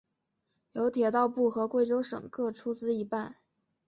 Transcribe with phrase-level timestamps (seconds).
[0.73, 3.35] 由铁道部与贵州省各出资一半。